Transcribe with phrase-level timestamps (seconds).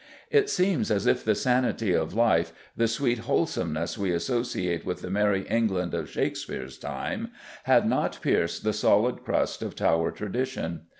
[0.31, 5.11] It seems as if the sanity of life, the sweet wholesomeness we associate with the
[5.11, 7.29] Merrie England of Shakespeare's time,
[7.65, 10.87] had not pierced the solid crust of Tower tradition.